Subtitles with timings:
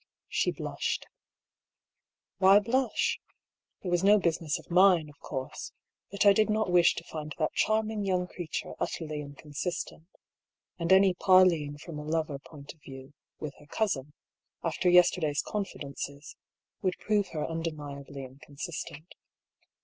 [0.29, 1.05] She blushed.
[2.39, 3.19] Why blush?
[3.83, 5.73] It was no business of mine, of course;
[6.09, 10.07] but I did not wish to find that charming young creature utterly inconsistent.
[10.79, 14.13] And any parleying from a Jover point of view, with her cousin,
[14.63, 16.35] after yesterday's confi dences,
[16.81, 19.13] would prove her undeniably inconsistent.